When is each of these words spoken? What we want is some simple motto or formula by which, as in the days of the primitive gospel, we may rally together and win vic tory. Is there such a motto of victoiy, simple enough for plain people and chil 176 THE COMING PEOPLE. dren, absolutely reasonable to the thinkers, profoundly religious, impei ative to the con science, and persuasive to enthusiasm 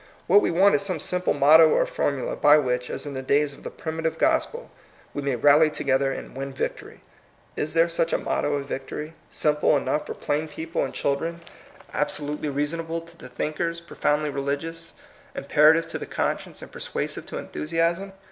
What 0.25 0.41
we 0.41 0.49
want 0.49 0.73
is 0.73 0.81
some 0.81 0.99
simple 0.99 1.35
motto 1.35 1.69
or 1.75 1.85
formula 1.85 2.35
by 2.35 2.57
which, 2.57 2.89
as 2.89 3.05
in 3.05 3.13
the 3.13 3.21
days 3.21 3.53
of 3.53 3.61
the 3.61 3.69
primitive 3.69 4.17
gospel, 4.17 4.71
we 5.13 5.21
may 5.21 5.35
rally 5.35 5.69
together 5.69 6.11
and 6.11 6.35
win 6.35 6.53
vic 6.53 6.77
tory. 6.77 7.01
Is 7.55 7.75
there 7.75 7.87
such 7.87 8.11
a 8.11 8.17
motto 8.17 8.55
of 8.55 8.67
victoiy, 8.67 9.13
simple 9.29 9.77
enough 9.77 10.07
for 10.07 10.15
plain 10.15 10.47
people 10.47 10.83
and 10.83 10.91
chil 10.91 11.11
176 11.17 11.37
THE 11.37 11.91
COMING 11.91 11.91
PEOPLE. 11.91 11.91
dren, 11.91 12.01
absolutely 12.41 12.49
reasonable 12.49 13.01
to 13.01 13.15
the 13.15 13.29
thinkers, 13.29 13.79
profoundly 13.79 14.31
religious, 14.31 14.93
impei 15.35 15.75
ative 15.75 15.85
to 15.89 15.99
the 15.99 16.07
con 16.07 16.39
science, 16.39 16.63
and 16.63 16.71
persuasive 16.71 17.27
to 17.27 17.37
enthusiasm 17.37 18.11